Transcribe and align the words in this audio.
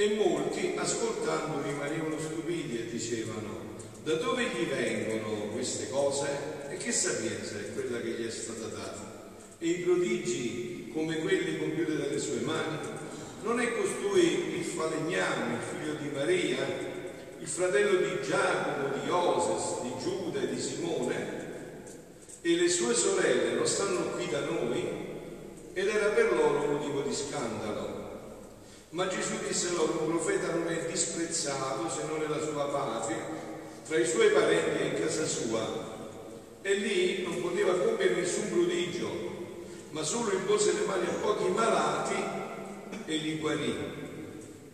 e 0.00 0.14
molti 0.14 0.72
ascoltando 0.76 1.60
rimanevano 1.60 2.18
stupiti 2.18 2.78
e 2.78 2.90
dicevano 2.90 3.76
da 4.02 4.14
dove 4.14 4.44
gli 4.44 4.64
vengono 4.64 5.48
queste 5.52 5.90
cose 5.90 6.26
e 6.70 6.78
che 6.78 6.90
sapienza 6.90 7.58
è 7.58 7.74
quella 7.74 8.00
che 8.00 8.12
gli 8.12 8.26
è 8.26 8.30
stata 8.30 8.68
data? 8.68 9.34
E 9.58 9.68
i 9.68 9.74
prodigi 9.80 10.90
come 10.94 11.18
quelli 11.18 11.58
compiuti 11.58 11.98
dalle 11.98 12.18
sue 12.18 12.40
mani? 12.40 12.78
Non 13.42 13.60
è 13.60 13.76
costui 13.76 14.56
il 14.56 14.64
falegname, 14.64 15.56
il 15.56 15.60
figlio 15.60 15.94
di 16.00 16.08
Maria, 16.14 16.66
il 17.38 17.46
fratello 17.46 17.98
di 17.98 18.26
Giacomo, 18.26 18.94
di 19.02 19.10
Oses, 19.10 19.82
di 19.82 19.92
Giuda 20.02 20.40
e 20.40 20.54
di 20.54 20.60
Simone? 20.60 21.38
E 22.40 22.56
le 22.56 22.68
sue 22.70 22.94
sorelle 22.94 23.52
non 23.52 23.66
stanno 23.66 24.12
qui 24.12 24.28
da 24.30 24.40
noi? 24.46 24.82
Ed 25.74 25.88
era 25.88 26.08
per 26.08 26.32
loro 26.32 26.72
motivo 26.72 27.02
di 27.02 27.14
scandalo. 27.14 27.89
Ma 28.90 29.06
Gesù 29.06 29.38
disse 29.46 29.70
loro, 29.74 30.00
un 30.00 30.08
profeta 30.08 30.52
non 30.52 30.66
è 30.66 30.86
disprezzato 30.86 31.88
se 31.88 32.06
non 32.08 32.18
nella 32.18 32.42
sua 32.42 32.64
patria, 32.64 33.24
tra 33.86 33.96
i 33.96 34.04
suoi 34.04 34.30
parenti 34.30 34.82
e 34.82 34.86
in 34.86 35.00
casa 35.00 35.24
sua. 35.26 35.64
E 36.60 36.74
lì 36.74 37.22
non 37.22 37.40
poteva 37.40 37.72
compiere 37.74 38.16
nessun 38.16 38.50
prodigio, 38.50 39.08
ma 39.90 40.02
solo 40.02 40.32
impose 40.32 40.72
le 40.72 40.86
mani 40.86 41.06
a 41.06 41.12
pochi 41.20 41.48
malati 41.50 42.16
e 43.06 43.16
li 43.16 43.38
guarì. 43.38 43.76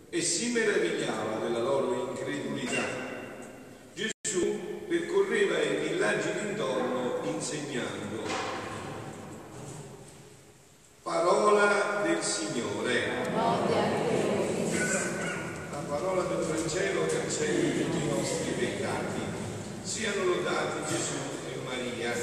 E 0.09 0.21
si 0.21 0.51
meravigliava 0.51 1.37
della 1.43 1.59
loro 1.59 2.09
incredulità. 2.09 2.85
Gesù 3.93 4.87
percorreva 4.87 5.61
i 5.61 5.89
villaggi 5.89 6.29
d'intorno 6.31 7.19
insegnando. 7.23 8.25
Parola 11.03 12.01
del 12.03 12.23
Signore 12.23 13.87
parola 15.87 16.21
del 16.23 16.45
Vangelo 16.45 17.05
cancelli 17.05 17.81
tutti 17.81 17.97
i 18.03 18.09
nostri 18.09 18.51
peccati. 18.51 19.21
Siano 19.97 20.25
lodati 20.25 20.93
Gesù 20.93 21.17
e 21.49 21.57
Maria. 21.65 22.13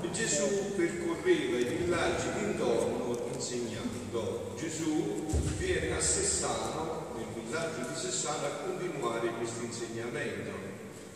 E 0.00 0.10
Gesù 0.12 0.76
percorreva 0.76 1.58
i 1.58 1.64
villaggi 1.64 2.26
d'intorno 2.38 3.26
insegnando. 3.34 4.54
Gesù 4.56 5.26
viene 5.56 5.96
a 5.96 6.00
Sessano, 6.00 7.06
nel 7.16 7.26
villaggio 7.34 7.88
di 7.88 7.96
Sessano, 7.98 8.46
a 8.46 8.50
continuare 8.66 9.30
questo 9.30 9.64
insegnamento. 9.64 10.52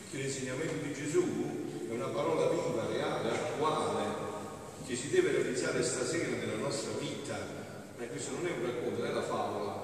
Perché 0.01 0.25
l'insegnamento 0.25 0.87
di 0.87 0.93
Gesù 0.93 1.87
è 1.89 1.93
una 1.93 2.09
parola 2.09 2.49
viva, 2.49 2.89
reale, 2.91 3.29
attuale, 3.31 4.05
che 4.85 4.97
si 4.97 5.11
deve 5.11 5.31
realizzare 5.31 5.85
stasera 5.85 6.37
nella 6.37 6.57
nostra 6.57 6.91
vita. 6.99 7.39
Ma 7.97 8.05
questo 8.07 8.33
non 8.33 8.47
è 8.49 8.51
un 8.51 8.65
racconto, 8.65 9.05
è 9.05 9.13
la 9.13 9.23
favola, 9.23 9.82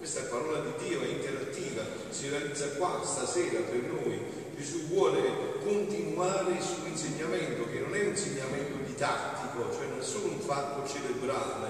questa 0.00 0.22
parola 0.22 0.60
di 0.60 0.88
Dio, 0.88 1.02
è 1.02 1.08
interattiva, 1.08 1.84
si 2.08 2.30
realizza 2.30 2.68
qua 2.70 3.02
stasera 3.04 3.60
per 3.60 3.82
noi. 3.82 4.18
Gesù 4.56 4.86
vuole 4.86 5.20
continuare 5.62 6.52
il 6.52 6.62
suo 6.62 6.86
insegnamento, 6.86 7.68
che 7.70 7.80
non 7.80 7.94
è 7.94 8.00
un 8.00 8.08
insegnamento 8.08 8.78
didattico, 8.86 9.70
cioè 9.70 9.88
non 9.88 10.00
è 10.00 10.02
solo 10.02 10.32
un 10.32 10.40
fatto 10.40 10.88
cerebrale, 10.88 11.68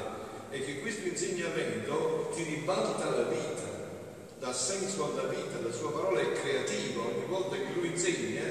è 0.50 0.64
che 0.64 0.78
questo 0.78 1.08
insegnamento 1.08 2.30
ti 2.32 2.44
ribalta 2.44 3.10
la 3.10 3.24
vita, 3.24 3.66
dà 4.38 4.52
senso 4.52 5.10
alla 5.10 5.26
vita, 5.28 5.58
la 5.60 5.72
sua 5.72 5.90
parola 5.90 6.20
è 6.20 6.32
creativa, 6.32 7.02
ogni 7.02 7.26
volta 7.26 7.56
che 7.56 7.72
lui 7.74 7.88
insegna, 7.88 8.44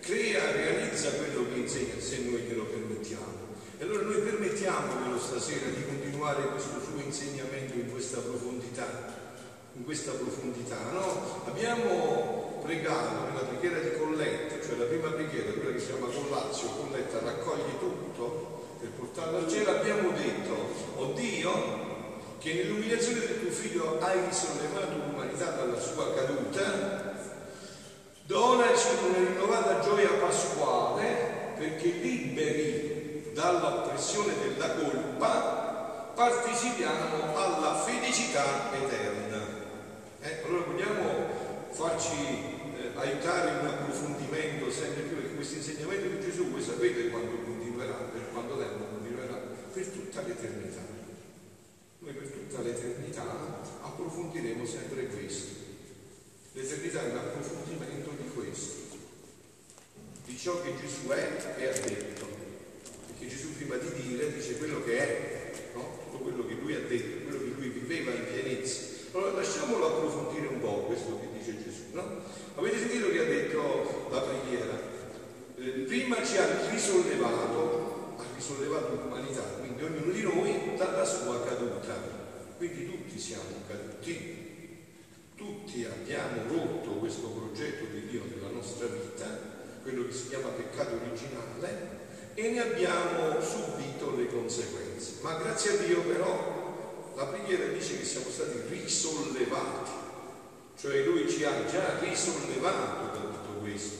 crea, 0.00 0.52
realizza 0.52 1.10
quello 1.10 1.52
che 1.52 1.58
insegna, 1.60 2.00
se 2.00 2.20
noi 2.20 2.40
glielo 2.40 2.64
permettiamo. 2.64 3.40
E 3.78 3.84
allora 3.84 4.04
noi 4.04 4.20
permettiamoglielo 4.20 5.18
stasera 5.18 5.66
di 5.74 5.84
continuare 5.84 6.46
questo 6.50 6.80
suo 6.80 7.00
insegnamento 7.04 7.74
in 7.74 7.90
questa 7.90 8.18
profondità, 8.18 8.51
in 8.80 9.84
questa 9.84 10.12
profondità, 10.12 10.78
no? 10.92 11.42
Abbiamo 11.44 12.60
pregato 12.62 13.28
nella 13.28 13.46
preghiera 13.46 13.80
di 13.80 13.98
colletta, 13.98 14.64
cioè 14.64 14.76
la 14.78 14.84
prima 14.84 15.10
preghiera, 15.10 15.52
quella 15.52 15.72
che 15.72 15.78
si 15.78 15.86
chiama 15.86 16.06
collazio, 16.06 16.68
colletta, 16.68 17.18
raccogli 17.20 17.78
tutto 17.78 18.76
per 18.80 18.88
portarlo 18.90 19.38
al 19.38 19.48
cielo, 19.48 19.70
abbiamo 19.70 20.10
detto, 20.12 20.54
oh 20.96 21.12
Dio, 21.12 21.90
che 22.38 22.54
nell'umiliazione 22.54 23.20
del 23.20 23.40
tuo 23.40 23.50
figlio 23.50 23.98
hai 24.00 24.24
risollevato 24.26 24.96
l'umanità 24.96 25.50
dalla 25.50 25.78
sua 25.78 26.14
caduta, 26.14 27.12
donaci 28.24 28.86
una 29.06 29.18
rinnovata 29.18 29.80
gioia 29.80 30.12
pasquale 30.14 31.52
perché 31.56 31.88
liberi 31.88 33.30
dalla 33.34 33.88
pressione 33.88 34.32
della 34.42 34.74
colpa, 34.74 36.12
partecipiamo 36.14 37.31
felicità 37.92 38.72
eterna. 38.72 39.60
Eh, 40.20 40.42
allora 40.44 40.64
vogliamo 40.64 41.70
farci 41.72 42.14
eh, 42.16 42.90
aiutare 42.94 43.50
in 43.50 43.56
un 43.58 43.66
approfondimento 43.66 44.70
sempre 44.70 45.02
più, 45.02 45.16
perché 45.16 45.34
questo 45.34 45.56
insegnamento 45.56 46.08
di 46.08 46.20
Gesù, 46.20 46.50
voi 46.50 46.62
sapete 46.62 47.10
quando 47.10 47.36
continuerà, 47.44 47.92
per 47.92 48.30
quanto 48.32 48.56
tempo 48.56 48.84
continuerà? 48.84 49.34
Per 49.72 49.86
tutta 49.86 50.22
l'eternità. 50.22 50.80
Noi 51.98 52.12
per 52.12 52.28
tutta 52.28 52.62
l'eternità 52.62 53.60
approfondiremo 53.82 54.64
sempre 54.66 55.06
questo. 55.06 55.60
L'eternità 56.52 57.02
è 57.02 57.10
un 57.10 57.16
approfondimento 57.16 58.10
di 58.10 58.28
questo, 58.34 58.96
di 60.26 60.36
ciò 60.36 60.60
che 60.62 60.74
Gesù 60.80 61.08
è 61.08 61.54
e 61.56 61.66
ha 61.66 61.72
detto 61.72 62.26
che 63.18 63.26
Gesù 63.26 63.54
prima 63.54 63.76
di 63.76 63.88
dire 64.02 64.32
dice 64.34 64.58
quello 64.58 64.82
che 64.84 64.98
è, 64.98 65.52
no? 65.74 66.00
tutto 66.04 66.24
quello 66.24 66.46
che 66.46 66.54
lui 66.54 66.74
ha 66.74 66.80
detto, 66.80 67.21
viveva 67.82 68.12
in 68.12 68.24
pienezza. 68.32 68.80
Allora 69.12 69.32
lasciamolo 69.32 69.86
approfondire 69.86 70.46
un 70.46 70.60
po' 70.60 70.84
questo 70.86 71.18
che 71.20 71.28
dice 71.36 71.62
Gesù. 71.62 71.82
No? 71.92 72.20
Avete 72.54 72.78
sentito 72.78 73.10
che 73.10 73.18
ha 73.18 73.24
detto 73.24 74.08
la 74.10 74.20
preghiera? 74.20 74.80
Eh, 75.58 75.68
prima 75.86 76.24
ci 76.24 76.36
ha 76.38 76.70
risollevato, 76.70 78.14
ha 78.16 78.24
risollevato 78.34 78.94
l'umanità, 79.02 79.42
quindi 79.60 79.82
ognuno 79.82 80.12
di 80.12 80.22
noi 80.22 80.76
dalla 80.76 81.04
sua 81.04 81.44
caduta. 81.44 82.20
Quindi 82.56 82.86
tutti 82.86 83.18
siamo 83.18 83.42
caduti, 83.66 84.36
tutti 85.34 85.84
abbiamo 85.84 86.42
rotto 86.48 86.90
questo 86.92 87.26
progetto 87.28 87.84
di 87.92 88.06
Dio 88.06 88.22
nella 88.32 88.50
nostra 88.50 88.86
vita, 88.86 89.26
quello 89.82 90.06
che 90.06 90.12
si 90.12 90.28
chiama 90.28 90.48
peccato 90.48 90.94
originale, 90.94 92.00
e 92.34 92.50
ne 92.50 92.60
abbiamo 92.60 93.40
subito 93.40 94.16
le 94.16 94.26
conseguenze. 94.26 95.14
Ma 95.22 95.34
grazie 95.34 95.72
a 95.72 95.76
Dio 95.82 96.00
però 96.02 96.51
la 97.14 97.26
preghiera 97.26 97.66
dice 97.66 97.98
che 97.98 98.04
siamo 98.04 98.30
stati 98.30 98.58
risollevati, 98.68 99.90
cioè 100.78 101.04
Lui 101.04 101.28
ci 101.28 101.44
ha 101.44 101.64
già 101.66 101.98
risollevato 102.00 103.18
da 103.18 103.24
tutto 103.24 103.60
questo, 103.60 103.98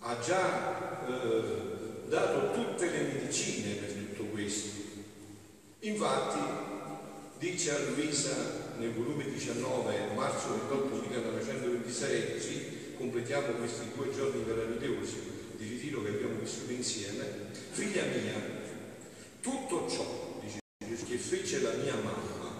ha 0.00 0.18
già 0.18 1.06
eh, 1.06 2.06
dato 2.08 2.52
tutte 2.52 2.90
le 2.90 3.02
medicine 3.02 3.74
per 3.74 3.92
tutto 3.92 4.24
questo. 4.24 4.76
Infatti 5.80 6.38
dice 7.38 7.70
a 7.70 7.78
Luisa 7.94 8.34
nel 8.78 8.92
volume 8.92 9.30
19, 9.30 10.14
marzo 10.14 10.50
28 10.68 10.94
1926, 11.08 12.32
così 12.32 12.76
completiamo 12.96 13.52
questi 13.58 13.90
due 13.94 14.12
giorni 14.12 14.42
meravigliosi, 14.44 15.16
di 15.56 15.68
ritiro 15.68 16.02
che 16.02 16.08
abbiamo 16.08 16.38
vissuto 16.40 16.72
insieme, 16.72 17.50
figlia 17.70 18.02
mia, 18.04 18.34
tutto 19.40 19.88
ciò, 19.88 20.27
che 21.04 21.16
fece 21.16 21.60
la 21.60 21.72
mia 21.74 21.94
mamma, 21.94 22.52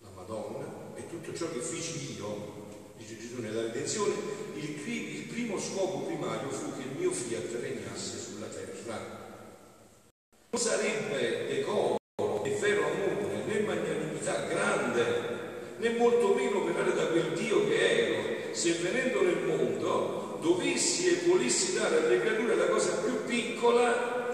la 0.00 0.08
Madonna, 0.14 0.66
e 0.94 1.08
tutto 1.08 1.34
ciò 1.34 1.50
che 1.50 1.60
feci 1.60 2.16
io, 2.16 2.68
dice 2.96 3.18
Gesù 3.18 3.40
nella 3.40 3.62
redenzione, 3.62 4.14
il, 4.54 4.88
il 4.88 5.22
primo 5.24 5.58
scopo 5.58 6.06
primario 6.06 6.50
fu 6.50 6.72
che 6.76 6.82
il 6.82 6.96
mio 6.98 7.10
fiat 7.10 7.52
regnasse 7.60 8.18
sulla 8.18 8.46
terra. 8.46 9.18
Non 10.50 10.60
sarebbe 10.60 11.46
decoro 11.46 11.98
e 12.44 12.50
vero 12.60 12.84
amore, 12.86 13.44
né 13.46 13.60
magnanimità 13.60 14.46
grande, 14.46 15.04
né 15.78 15.90
molto 15.96 16.34
meno 16.34 16.64
venire 16.64 16.94
da 16.94 17.06
quel 17.06 17.32
Dio 17.34 17.66
che 17.68 17.78
ero, 17.78 18.54
se 18.54 18.72
venendo 18.72 19.22
nel 19.22 19.44
mondo 19.44 20.38
dovessi 20.40 21.08
e 21.08 21.26
volessi 21.26 21.74
dare 21.74 21.98
alle 21.98 22.20
creature 22.20 22.54
la 22.56 22.66
cosa 22.66 22.96
più 22.96 23.24
piccola, 23.24 24.29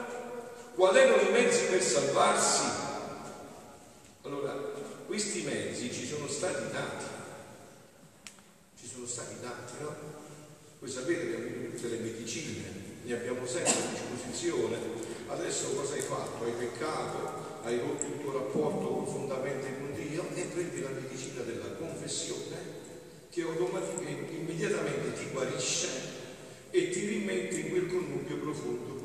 quali 0.77 0.99
erano 0.99 1.23
i 1.23 1.33
mezzi 1.33 1.65
per 1.71 1.83
salvarsi? 1.83 2.65
Allora, 4.23 4.53
questi 5.07 5.41
mezzi 5.43 5.91
ci 5.91 6.07
sono 6.07 6.29
stati 6.29 6.71
dati, 6.71 7.05
ci 8.79 8.87
sono 8.87 9.07
stati 9.07 9.37
dati, 9.41 9.73
no? 9.81 9.95
Voi 10.79 10.91
sapete 10.91 11.31
che 11.31 11.37
abbiamo 11.37 11.71
tutte 11.71 11.89
le 11.89 11.99
medicine, 11.99 12.63
ne 13.05 13.13
abbiamo 13.15 13.47
sempre 13.47 13.73
a 13.73 13.91
disposizione. 13.91 14.77
Adesso 15.29 15.71
cosa 15.71 15.95
hai 15.95 16.03
fatto? 16.03 16.45
Hai 16.45 16.53
peccato, 16.53 17.63
hai 17.63 17.79
rotto 17.79 18.05
il 18.05 18.21
tuo 18.21 18.33
rapporto 18.33 18.87
profondamente 18.87 19.79
con 19.79 19.95
Dio 19.95 20.27
e 20.35 20.43
prendi 20.43 20.83
la 20.83 20.91
medicina 20.91 21.41
della 21.41 21.73
confessione 21.79 22.85
che 23.31 23.41
automaticamente, 23.41 24.35
immediatamente 24.35 25.15
ti 25.15 25.31
guarisce 25.33 25.89
e 26.71 26.91
ti 26.91 27.07
rimette 27.07 27.57
il 27.57 27.87
connubio 27.87 28.37
profondo. 28.37 28.96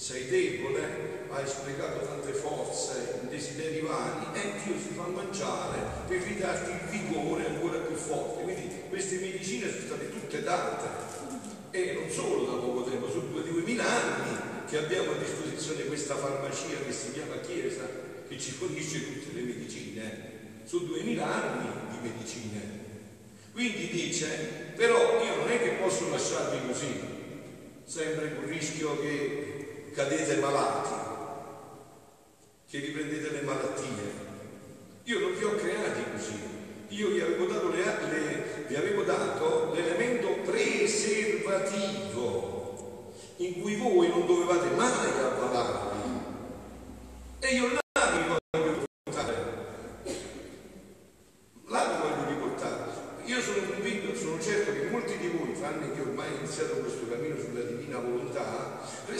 Sei 0.00 0.28
debole, 0.28 1.26
hai 1.28 1.46
sprecato 1.46 2.06
tante 2.06 2.32
forze, 2.32 3.20
desideri 3.28 3.80
vari, 3.80 4.28
e 4.32 4.52
Dio 4.64 4.74
si 4.80 4.94
fa 4.94 5.02
mangiare 5.02 5.78
per 6.08 6.22
ridarti 6.22 6.70
il 6.70 6.88
vigore 6.88 7.44
ancora 7.44 7.80
più 7.80 7.94
forte. 7.96 8.42
Quindi 8.44 8.74
queste 8.88 9.18
medicine 9.18 9.68
sono 9.68 9.84
state 9.84 10.10
tutte 10.10 10.42
date 10.42 10.88
e 11.70 11.92
non 12.00 12.10
solo 12.10 12.46
da 12.46 12.52
poco 12.52 12.88
tempo, 12.88 13.10
sono 13.10 13.26
due, 13.26 13.42
duemila 13.42 13.84
anni 13.84 14.38
che 14.70 14.78
abbiamo 14.78 15.12
a 15.12 15.18
disposizione 15.18 15.84
questa 15.84 16.16
farmacia 16.16 16.82
che 16.82 16.92
si 16.92 17.12
chiama 17.12 17.36
Chiesa, 17.40 17.84
che 18.26 18.38
ci 18.38 18.52
fornisce 18.52 19.04
tutte 19.04 19.34
le 19.34 19.42
medicine. 19.42 20.32
Sono 20.64 20.84
duemila 20.84 21.26
anni 21.26 21.68
di 21.90 22.08
medicine. 22.08 22.60
Quindi 23.52 23.88
dice, 23.90 24.72
però 24.76 25.22
io 25.22 25.36
non 25.36 25.50
è 25.50 25.62
che 25.62 25.72
posso 25.72 26.08
lasciarvi 26.08 26.66
così, 26.66 27.18
sempre 27.84 28.34
con 28.34 28.44
il 28.44 28.50
rischio 28.50 28.98
che 28.98 29.39
cadete 30.00 30.36
malati, 30.36 30.94
che 32.70 32.78
riprendete 32.78 33.32
le 33.32 33.42
malattie. 33.42 34.28
Io 35.04 35.18
non 35.18 35.36
vi 35.36 35.44
ho 35.44 35.54
creati 35.56 36.02
così, 36.10 36.40
io 36.88 37.10
vi 37.10 37.20
avevo 37.20 37.44
dato, 37.44 37.68
le, 37.68 37.84
le, 37.84 38.64
vi 38.66 38.76
avevo 38.76 39.02
dato 39.02 39.72
l'elemento 39.74 40.38
preservativo 40.44 43.12
in 43.36 43.60
cui 43.60 43.76
voi 43.76 44.08
non 44.08 44.26
dovevate 44.26 44.70
mai 44.70 45.10
avvalarvi. 45.20 46.10
E 47.40 47.54
io 47.54 47.78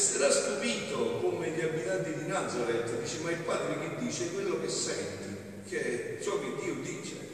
resterà 0.01 0.31
stupito 0.31 1.19
come 1.21 1.51
gli 1.51 1.61
abitanti 1.61 2.15
di 2.15 2.27
Nazareth, 2.27 3.01
dice 3.03 3.19
ma 3.23 3.31
il 3.31 3.39
padre 3.39 3.79
che 3.79 4.05
dice 4.05 4.33
quello 4.33 4.59
che 4.61 4.69
senti, 4.69 5.37
che 5.69 6.19
è 6.19 6.23
ciò 6.23 6.39
che 6.41 6.55
Dio 6.63 6.75
dice. 6.83 7.29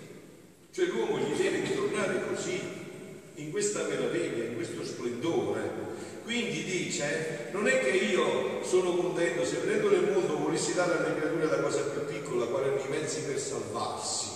Cioè 0.72 0.86
l'uomo 0.86 1.18
gli 1.18 1.34
deve 1.36 1.60
ritornare 1.60 2.22
così, 2.28 2.60
in 3.36 3.50
questa 3.50 3.84
meraviglia, 3.84 4.44
in 4.44 4.56
questo 4.56 4.84
splendore. 4.84 5.84
Quindi 6.24 6.64
dice, 6.64 7.50
non 7.52 7.68
è 7.68 7.78
che 7.78 7.90
io 7.90 8.64
sono 8.64 8.96
contento 8.96 9.44
se 9.44 9.58
venendo 9.58 9.90
nel 9.90 10.10
mondo 10.10 10.38
volessi 10.38 10.74
dare 10.74 10.98
alle 10.98 11.14
creature 11.14 11.46
la 11.46 11.62
cosa 11.62 11.82
più 11.82 12.04
piccola, 12.04 12.46
qual 12.46 12.64
erano 12.64 12.84
i 12.84 12.88
mezzi 12.88 13.20
per 13.20 13.38
salvarsi, 13.38 14.26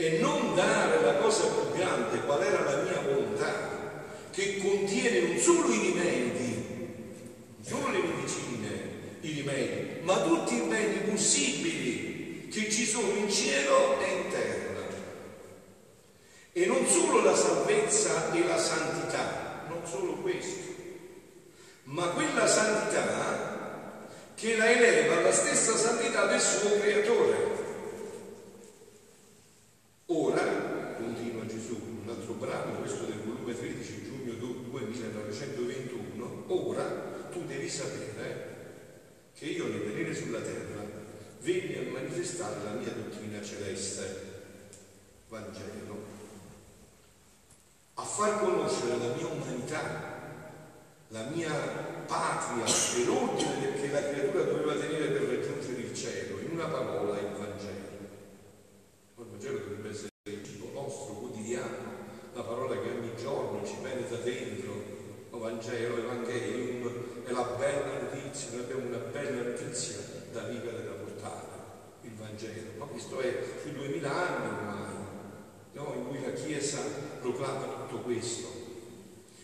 e 0.00 0.18
non 0.20 0.54
dare 0.54 1.02
la 1.02 1.14
cosa 1.14 1.42
più 1.48 1.76
grande, 1.76 2.20
qual 2.20 2.40
era 2.40 2.62
la 2.62 2.82
mia 2.82 3.00
volontà, 3.00 4.06
che 4.30 4.58
contiene 4.58 5.26
non 5.26 5.38
solo 5.38 5.72
i 5.72 5.78
rimedi, 5.80 7.14
solo 7.60 7.90
le 7.90 7.98
medicine, 7.98 9.18
i 9.22 9.32
rimedi, 9.32 9.98
ma 10.02 10.20
tutti 10.20 10.54
i 10.54 10.68
beni 10.68 11.10
possibili 11.10 12.48
che 12.48 12.70
ci 12.70 12.86
sono 12.86 13.12
in 13.12 13.28
cielo 13.28 14.00
e 14.00 14.12
in 14.12 14.30
terra. 14.30 14.86
E 16.52 16.66
non 16.66 16.86
solo 16.86 17.20
la 17.20 17.34
salvezza 17.34 18.32
e 18.32 18.46
la 18.46 18.56
santità, 18.56 19.64
non 19.68 19.80
solo 19.84 20.12
questo, 20.18 20.74
ma 21.84 22.06
quella 22.10 22.46
santità 22.46 24.06
che 24.36 24.56
la 24.56 24.70
eleva 24.70 25.16
alla 25.16 25.32
stessa 25.32 25.76
santità 25.76 26.26
del 26.26 26.40
suo 26.40 26.78
creatore. 26.78 27.58
Ora, 30.10 30.40
continua 30.96 31.44
Gesù, 31.44 31.74
un 32.02 32.08
altro 32.08 32.32
brano, 32.32 32.78
questo 32.78 33.04
del 33.04 33.20
volume 33.26 33.54
13, 33.54 34.04
giugno 34.04 34.32
2, 34.70 34.86
1921, 35.46 36.44
ora 36.48 37.28
tu 37.30 37.44
devi 37.46 37.68
sapere 37.68 38.56
che 39.34 39.46
io 39.46 39.68
nel 39.68 39.82
venire 39.82 40.14
sulla 40.14 40.40
terra 40.40 40.84
venni 41.40 41.76
a 41.76 41.92
manifestare 41.92 42.64
la 42.64 42.72
mia 42.72 42.90
dottrina 42.90 43.42
celeste, 43.42 44.26
Vangelo, 45.28 46.16
a 47.94 48.02
far 48.02 48.40
conoscere 48.40 48.98
la 48.98 49.14
mia 49.14 49.26
umanità, 49.26 50.16
la 51.08 51.22
mia 51.24 51.52
patria 52.06 52.64
e 52.64 53.04
l'ordine 53.04 53.74
che 53.74 53.90
la 53.90 54.08
creatura 54.08 54.44
doveva 54.44 54.74
tenere 54.74 55.08
per 55.08 55.22
raggiungere 55.22 55.80
il 55.80 55.94
cielo, 55.94 56.40
in 56.40 56.50
una 56.52 56.66
parola 56.66 57.18
il 57.18 57.32
Vangelo. 57.36 57.86
Il 59.16 59.24
Vangelo 59.30 59.58
dovrebbe 59.58 59.90
essere 59.90 60.08
il 60.24 60.44
cibo 60.44 60.70
nostro 60.72 61.14
quotidiano, 61.14 61.96
la 62.34 62.42
parola 62.42 62.80
che 62.80 62.88
ogni 62.88 63.12
giorno 63.16 63.64
ci 63.64 63.76
penetra 63.82 64.16
dentro, 64.18 64.96
il 65.30 65.38
Vangelo, 65.38 65.96
Evangelium, 65.98 67.24
è 67.24 67.30
la 67.32 67.54
bella 67.58 68.00
notizia, 68.00 68.50
noi 68.52 68.60
abbiamo 68.62 68.86
una 68.86 68.98
bella 68.98 69.42
notizia 69.42 69.96
da 70.32 70.42
vivere, 70.42 70.84
da 70.84 70.92
portare, 70.92 71.46
il 72.02 72.14
Vangelo. 72.14 72.70
Ma 72.78 72.86
è 73.68 73.72
sui 73.72 73.72
duemila 73.74 74.10
anni 74.10 74.46
ormai, 74.46 74.94
no? 75.72 75.94
in 75.94 76.08
cui 76.08 76.24
la 76.24 76.32
Chiesa 76.32 76.80
proclama 77.20 77.86
tutto 77.86 78.02
questo. 78.02 78.56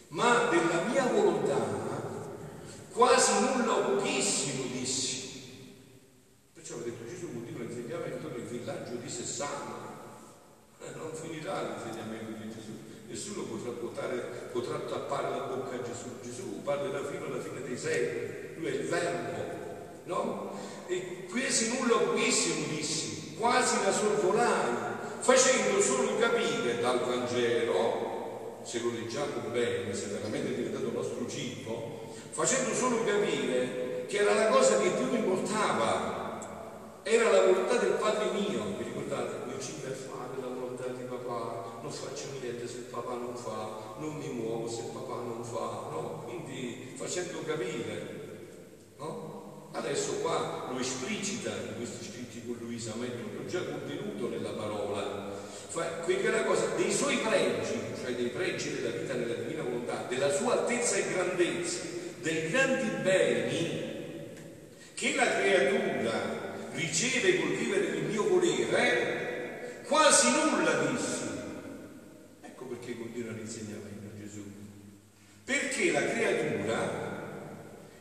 Ma 0.08 0.48
della 0.48 0.82
mia 0.84 1.06
volontà 1.06 1.82
quasi 2.92 3.32
nulla 3.40 3.72
o 3.72 3.96
pochissimo 3.96 4.64
dissi. 4.72 5.22
Perciò 6.52 6.76
ho 6.76 6.82
detto 6.82 7.08
Gesù 7.08 7.32
continua 7.32 7.64
l'insegnamento 7.64 8.28
nel 8.28 8.46
villaggio 8.46 8.94
di 8.94 9.08
Sessano. 9.08 9.92
Eh, 10.80 10.96
non 10.96 11.10
finirà 11.12 11.62
l'insegnamento 11.62 12.30
di 12.32 12.48
Gesù 12.52 12.92
nessuno 13.06 13.42
potrà, 13.42 13.70
portare, 13.70 14.16
potrà 14.50 14.78
tappare 14.78 15.30
la 15.30 15.44
bocca 15.44 15.76
a 15.76 15.82
Gesù. 15.82 16.20
Gesù 16.22 16.62
parlerà 16.62 17.04
fino 17.04 17.26
alla 17.26 17.40
fine 17.40 17.62
dei 17.62 17.76
secoli, 17.76 18.54
lui 18.56 18.66
è 18.66 18.70
il 18.70 18.88
verbo, 18.88 19.30
no? 20.04 20.58
E 20.86 21.26
quasi 21.30 21.76
nulla 21.76 21.98
pochissimo 21.98 22.66
dissi, 22.68 23.03
quasi 23.38 23.82
la 23.84 23.92
sorvolai, 23.92 24.72
facendo 25.20 25.80
solo 25.80 26.16
capire 26.18 26.80
dal 26.80 27.00
Vangelo, 27.00 28.60
se 28.62 28.80
lo 28.80 28.90
leggiamo 28.90 29.48
bene, 29.52 29.94
se 29.94 30.06
veramente 30.06 30.48
è 30.48 30.54
diventato 30.54 30.90
nostro 30.92 31.26
cibo, 31.28 32.12
facendo 32.30 32.74
solo 32.74 33.04
capire 33.04 34.06
che 34.06 34.18
era 34.18 34.34
la 34.34 34.48
cosa 34.48 34.78
che 34.78 34.90
più 34.90 35.10
mi 35.10 35.18
importava, 35.18 37.00
era 37.02 37.30
la 37.30 37.42
volontà 37.42 37.76
del 37.76 37.92
Padre 37.92 38.30
mio, 38.32 38.64
vi 38.78 38.84
ricordate, 38.84 39.42
quel 39.44 39.60
cibo 39.60 39.86
è 39.86 39.90
fare 39.90 40.40
la 40.40 40.48
volontà 40.48 40.86
di 40.88 41.04
papà, 41.04 41.80
non 41.82 41.90
faccio 41.90 42.28
niente 42.40 42.66
se 42.66 42.86
papà 42.90 43.14
non 43.14 43.36
fa, 43.36 43.96
non 43.98 44.16
mi 44.16 44.28
muovo 44.28 44.68
se 44.68 44.84
papà 44.92 45.16
non 45.16 45.44
fa, 45.44 45.90
no? 45.90 46.22
Quindi 46.24 46.94
facendo 46.96 47.40
capire, 47.44 48.22
no? 48.98 49.33
Adesso 49.74 50.20
qua 50.20 50.68
lo 50.70 50.78
esplicita 50.78 51.50
in 51.50 51.76
questi 51.76 52.04
scritti 52.04 52.42
con 52.46 52.56
Luisa, 52.60 52.94
ma 52.96 53.04
è 53.04 53.10
tutto 53.10 53.46
già 53.46 53.62
contenuto 53.64 54.28
nella 54.28 54.50
parola. 54.50 55.32
Quella 56.04 56.44
cosa 56.44 56.66
dei 56.76 56.92
suoi 56.92 57.16
pregi, 57.16 57.80
cioè 58.00 58.14
dei 58.14 58.28
pregi 58.28 58.74
della 58.74 58.96
vita 58.96 59.14
nella 59.14 59.34
divina 59.34 59.62
volontà, 59.62 60.06
della 60.08 60.32
sua 60.32 60.60
altezza 60.60 60.96
e 60.96 61.12
grandezza, 61.12 61.80
dei 62.20 62.50
grandi 62.50 62.88
beni 63.02 63.92
che 64.94 65.14
la 65.16 65.26
creatura 65.26 66.52
riceve 66.72 67.40
col 67.40 67.56
vivere 67.56 67.88
nel 67.88 68.04
mio 68.04 68.28
volere, 68.28 69.82
quasi 69.86 70.30
nulla 70.30 70.72
dissi 70.90 71.24
perché 72.84 72.98
continua 72.98 73.32
l'insegnamento 73.32 74.10
Gesù. 74.18 74.42
Perché 75.44 75.90
la 75.90 76.04
creatura, 76.04 77.12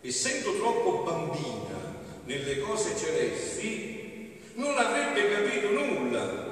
essendo 0.02 0.56
troppo 0.58 1.04
bambina 1.04 1.63
nelle 2.26 2.60
cose 2.60 2.96
celesti, 2.98 4.40
non 4.56 4.78
avrebbe 4.78 5.32
capito 5.32 5.70
nulla. 5.72 6.52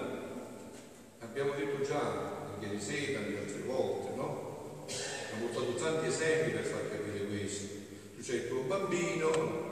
Abbiamo 1.20 1.54
detto 1.54 1.84
già 1.86 2.54
anche 2.54 2.70
di 2.70 2.82
sera, 2.82 3.20
di 3.22 3.36
altre 3.36 3.62
volte, 3.66 4.16
no? 4.16 4.86
Abbiamo 5.32 5.51
portato 5.51 5.75
tanti 5.75 6.08
esempi 6.08 6.51
per 6.51 6.63
far 6.63 6.90
capire 6.90 7.25
questo. 7.25 7.66
Tu 8.16 8.22
c'è 8.22 8.34
il 8.36 8.48
tuo 8.48 8.62
bambino, 8.62 9.70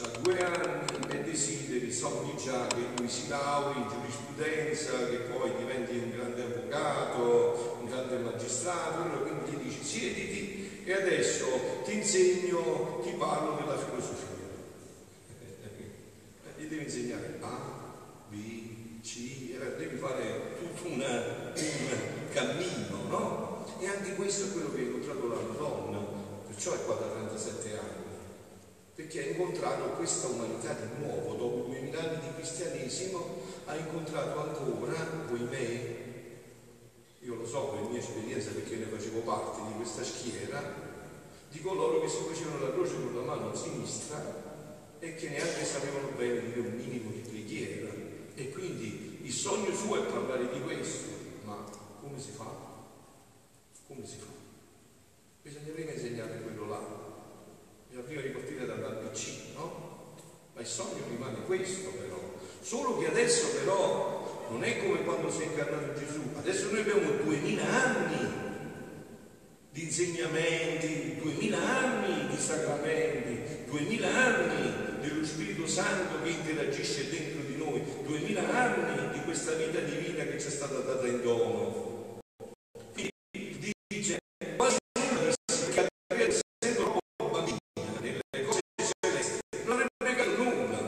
ha 0.00 0.18
due 0.18 0.38
anni 0.42 0.86
e 1.10 1.22
desideri, 1.22 1.92
sogni 1.92 2.34
già 2.42 2.66
che 2.66 2.80
lui 2.96 3.08
si 3.08 3.28
lauri 3.28 3.78
in 3.78 3.88
giurisprudenza, 3.88 5.08
che 5.08 5.16
poi 5.16 5.52
diventi 5.58 5.96
un 5.96 6.10
grande 6.10 6.42
avvocato, 6.42 7.78
un 7.80 7.86
grande 7.88 8.16
magistrato, 8.18 9.20
quindi 9.20 9.50
gli 9.50 9.68
dici 9.68 9.84
siediti 9.84 10.80
e 10.84 10.92
adesso 10.94 11.44
ti 11.84 11.94
insegno, 11.94 13.00
ti 13.04 13.12
parlo 13.12 13.56
della 13.60 13.78
filosofia. 13.78 14.30
Gli 16.56 16.64
devi 16.64 16.82
insegnare 16.84 17.38
A, 17.40 17.58
B, 18.28 19.00
C, 19.02 19.56
devi 19.76 19.96
fare 19.98 20.56
tutto 20.58 20.88
una, 20.88 21.52
un 21.54 22.12
cammino, 22.32 22.96
no? 23.08 23.66
E 23.78 23.86
anche 23.86 24.14
questo 24.14 24.46
è 24.46 24.52
quello 24.52 24.72
che 24.72 24.80
ha 24.80 24.84
incontrato 24.84 25.28
la 25.28 25.40
Madonna, 25.40 25.98
perciò 26.46 26.72
è 26.72 26.84
qua 26.84 26.94
da 26.94 27.06
37 27.06 27.78
anni 27.78 28.02
perché 28.94 29.20
ha 29.20 29.30
incontrato 29.30 29.84
questa 29.96 30.28
umanità 30.28 30.74
di 30.74 31.04
nuovo, 31.04 31.34
dopo 31.34 31.68
duemila 31.68 31.98
anni 31.98 32.20
di 32.20 32.34
cristianesimo, 32.36 33.40
ha 33.64 33.74
incontrato 33.74 34.38
ancora, 34.40 34.94
ahimè, 35.30 35.96
io 37.20 37.34
lo 37.34 37.46
so 37.46 37.68
per 37.68 37.90
mia 37.90 37.98
esperienza 37.98 38.50
perché 38.50 38.76
ne 38.76 38.84
facevo 38.84 39.20
parte 39.20 39.60
di 39.66 39.74
questa 39.74 40.04
schiera, 40.04 40.90
di 41.50 41.60
coloro 41.60 42.00
che 42.00 42.08
si 42.08 42.18
facevano 42.28 42.60
la 42.60 42.72
croce 42.72 42.94
con 42.94 43.14
la 43.14 43.22
mano 43.22 43.54
sinistra 43.54 44.96
e 44.98 45.14
che 45.14 45.28
neanche 45.28 45.64
sapevano 45.64 46.08
bene 46.16 46.44
dire 46.44 46.60
un 46.60 46.74
minimo 46.74 47.10
di 47.10 47.20
preghiera. 47.28 47.90
E 48.34 48.50
quindi 48.50 49.20
il 49.22 49.32
sogno 49.32 49.74
suo 49.74 49.96
è 49.96 50.10
parlare 50.10 50.52
di 50.52 50.60
questo, 50.62 51.11
come 52.12 52.20
si 52.20 52.30
fa? 52.32 52.44
Come 53.86 54.06
si 54.06 54.16
fa? 54.18 54.26
Bisogna 55.40 55.72
prima 55.72 55.92
insegnare 55.92 56.42
quello 56.42 56.68
là, 56.68 56.80
bisogna 57.88 58.06
prima 58.06 58.20
ripartire 58.20 58.66
dall'ABC, 58.66 59.54
no? 59.56 60.14
Ma 60.54 60.60
il 60.60 60.66
sogno 60.66 61.02
rimane 61.08 61.42
questo 61.46 61.88
però. 61.88 62.20
Solo 62.60 62.98
che 62.98 63.08
adesso 63.08 63.48
però 63.54 64.46
non 64.50 64.62
è 64.62 64.84
come 64.84 65.02
quando 65.04 65.30
si 65.30 65.42
è 65.42 65.46
incarnato 65.46 65.98
Gesù, 65.98 66.20
adesso 66.36 66.70
noi 66.70 66.80
abbiamo 66.80 67.22
duemila 67.22 67.64
anni 67.64 68.40
di 69.70 69.84
insegnamenti, 69.84 71.16
duemila 71.16 71.58
anni 71.58 72.28
di 72.28 72.36
sacramenti, 72.36 73.64
duemila 73.64 74.08
anni 74.08 75.00
dello 75.00 75.24
Spirito 75.24 75.66
Santo 75.66 76.22
che 76.22 76.28
interagisce 76.28 77.08
dentro 77.08 77.40
di 77.42 77.56
noi, 77.56 77.82
duemila 78.04 78.48
anni 78.48 79.18
di 79.18 79.24
questa 79.24 79.52
vita 79.54 79.80
divina 79.80 80.24
che 80.24 80.38
ci 80.38 80.46
è 80.46 80.50
stata 80.50 80.78
data 80.78 81.06
in 81.06 81.22
dono. 81.22 82.20
Quindi 82.92 83.72
dice, 83.88 84.18
quasi 84.56 84.76
nulla 84.94 85.34
di 86.14 86.22
essendo 86.22 87.00
troppo 87.08 87.30
bambina 87.30 88.00
nelle 88.00 88.44
cose 88.44 88.60
celesti, 89.00 89.40
non 89.64 89.80
è 89.80 89.86
pregato 89.96 90.42
nulla, 90.42 90.78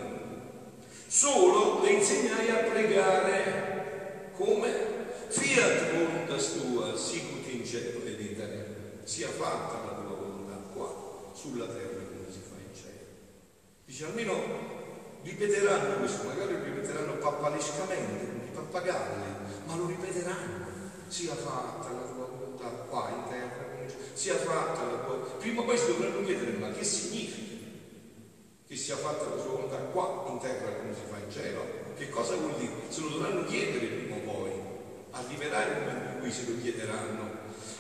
solo 1.09 1.83
le 1.83 1.91
insegnai 1.91 2.51
a 2.51 2.57
pregare 2.71 4.31
come 4.37 4.73
fiat 5.29 5.93
voluntas 5.93 6.53
tua, 6.53 6.97
sicut 6.97 7.53
in 7.53 7.65
cielo 7.65 8.05
ed 8.05 8.21
in 8.21 8.37
terra, 8.37 8.65
sia 9.03 9.29
fatta 9.29 9.85
la 9.85 10.01
tua 10.01 10.17
volontà 10.17 10.55
qua, 10.73 11.33
sulla 11.35 11.67
terra 11.67 12.05
Dice 13.95 14.07
almeno 14.07 14.35
ripeteranno 15.23 15.99
questo, 15.99 16.25
magari 16.27 16.55
lo 16.55 16.65
ripeteranno 16.65 17.13
pappalescamente, 17.13 18.27
come 18.27 18.45
i 18.45 18.53
pappagalli, 18.53 19.23
ma 19.67 19.77
lo 19.77 19.87
ripeteranno. 19.87 20.67
Sia 21.07 21.33
fatta 21.37 21.93
la 21.93 22.01
tua 22.01 22.27
volontà 22.27 22.67
qua 22.89 23.09
in 23.11 23.31
terra, 23.31 23.87
sia 24.15 24.35
fatta 24.35 24.83
la 24.83 24.99
tua... 25.05 25.15
Prima 25.39 25.61
o 25.61 25.65
poi 25.65 25.79
si 25.79 25.87
dovranno 25.87 26.25
chiedere 26.25 26.57
ma 26.59 26.73
che 26.73 26.83
significa 26.83 27.69
che 28.67 28.75
sia 28.75 28.97
fatta 28.97 29.29
la 29.29 29.41
sua 29.41 29.53
volontà 29.53 29.77
qua 29.77 30.25
in 30.29 30.39
terra 30.39 30.73
come 30.73 30.93
si 30.93 31.03
fa 31.09 31.19
in 31.19 31.31
cielo? 31.31 31.61
Che 31.95 32.09
cosa 32.09 32.35
vuol 32.35 32.57
dire? 32.59 32.73
Se 32.89 33.01
lo 33.01 33.11
dovranno 33.11 33.45
chiedere 33.45 33.87
prima 33.87 34.17
o 34.17 34.33
poi. 34.33 34.51
Arriverà 35.13 35.67
il 35.67 36.17
se 36.35 36.51
lo 36.51 36.61
chiederanno 36.61 37.31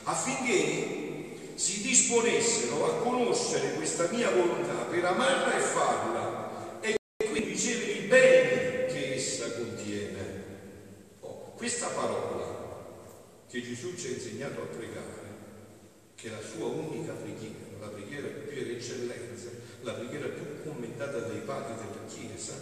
affinché 0.05 1.57
si 1.57 1.83
disponessero 1.83 2.87
a 2.87 3.03
conoscere 3.03 3.75
questa 3.75 4.09
mia 4.13 4.31
volontà 4.31 4.85
per 4.85 5.05
amarla 5.05 5.57
e 5.57 5.61
farla 5.61 6.79
e 6.81 6.97
quindi 7.17 7.51
ricevere 7.51 7.93
i 7.93 8.07
beni 8.07 8.93
che 8.93 9.15
essa 9.15 9.51
contiene. 9.53 10.45
Oh, 11.21 11.53
questa 11.57 11.89
parola 11.89 12.53
che 13.49 13.61
Gesù 13.63 13.97
ci 13.97 14.09
ha 14.09 14.11
insegnato 14.11 14.63
a 14.63 14.67
pregare, 14.67 15.23
che 16.15 16.29
è 16.29 16.31
la 16.31 16.43
sua 16.43 16.67
unica 16.67 17.13
preghiera, 17.13 17.79
la 17.81 17.89
preghiera 17.89 18.29
più 18.29 18.55
per 18.55 18.71
eccellenza, 18.71 19.51
la 19.83 19.93
preghiera 19.95 20.29
più 20.29 20.63
commentata 20.65 21.19
dai 21.19 21.41
padri 21.41 21.75
della 21.75 22.07
Chiesa, 22.07 22.55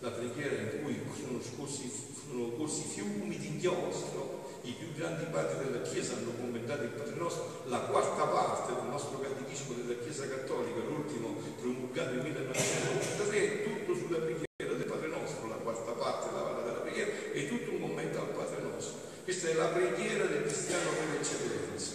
la 0.00 0.10
preghiera 0.10 0.60
in 0.60 0.82
cui 0.82 0.96
sono 1.18 1.40
scorsi, 1.40 1.90
sono 2.28 2.50
corsi 2.50 2.82
fiumi 2.82 3.36
di 3.36 3.46
inchiostro 3.46 4.39
i 4.62 4.72
più 4.72 4.92
grandi 4.92 5.24
padri 5.30 5.64
della 5.64 5.82
Chiesa 5.82 6.14
hanno 6.14 6.32
commentato 6.36 6.82
il 6.82 6.90
Padre 6.90 7.14
Nostro, 7.14 7.62
la 7.66 7.78
quarta 7.78 8.24
parte 8.24 8.74
del 8.74 8.90
nostro 8.90 9.20
catechismo 9.20 9.74
della 9.74 9.98
Chiesa 10.00 10.28
Cattolica, 10.28 10.80
l'ultimo 10.84 11.40
promulgato 11.60 12.10
nel 12.10 12.24
1983, 12.24 13.38
è 13.38 13.64
tutto 13.64 13.94
sulla 13.94 14.18
preghiera 14.18 14.74
del 14.76 14.84
Padre 14.84 15.08
Nostro, 15.08 15.48
la 15.48 15.54
quarta 15.54 15.92
parte, 15.92 16.34
la 16.34 16.42
valla 16.42 16.60
della 16.60 16.80
preghiera, 16.84 17.10
è 17.32 17.48
tutto 17.48 17.70
un 17.72 17.80
commento 17.80 18.18
al 18.20 18.28
Padre 18.36 18.62
Nostro. 18.62 18.94
Questa 19.24 19.48
è 19.48 19.54
la 19.54 19.68
preghiera 19.68 20.24
del 20.26 20.42
cristiano 20.42 20.90
per 20.90 21.20
eccellenza. 21.20 21.92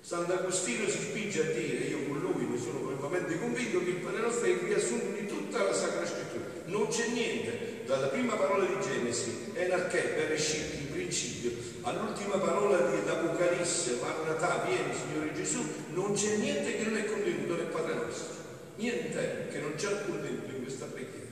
Sant'Agostino 0.00 0.88
si 0.88 0.98
spinge 0.98 1.40
a 1.40 1.52
dire, 1.52 1.84
io 1.84 2.06
con 2.06 2.20
lui 2.20 2.46
ne 2.46 2.58
sono 2.58 2.86
fermamente 2.86 3.38
convinto, 3.38 3.82
che 3.82 3.90
il 3.90 3.96
Padre 3.96 4.20
Nostro 4.20 4.46
è 4.46 4.50
il 4.50 4.58
riassunto 4.58 5.18
di 5.18 5.26
tutta 5.26 5.64
la 5.64 5.74
Sacra 5.74 6.06
Scrittura. 6.06 6.44
Non 6.66 6.86
c'è 6.88 7.08
niente, 7.08 7.82
dalla 7.86 8.06
prima 8.06 8.34
parola 8.34 8.64
di 8.64 8.80
Genesi, 8.80 9.50
Enarché, 9.54 10.14
Bereshit, 10.14 10.87
principio, 11.08 11.52
all'ultima 11.82 12.36
parola 12.36 12.76
dell'Apocalisse, 12.76 13.98
Maranatà, 14.02 14.62
vieni 14.66 14.92
Signore 14.94 15.32
Gesù, 15.32 15.64
non 15.94 16.12
c'è 16.12 16.36
niente 16.36 16.76
che 16.76 16.84
non 16.84 16.98
è 16.98 17.04
contenuto 17.06 17.56
nel 17.56 17.72
Padre 17.72 17.94
nostro, 17.94 18.36
niente 18.76 19.48
che 19.50 19.58
non 19.58 19.72
c'è 19.74 20.04
contenuto 20.04 20.50
in 20.50 20.62
questa 20.62 20.84
preghiera. 20.84 21.26